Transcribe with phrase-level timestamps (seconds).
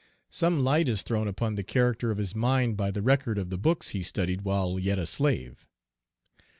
[0.31, 3.57] Some light is thrown upon the character of his mind by the record of the
[3.59, 5.67] books he studied while yet a slave.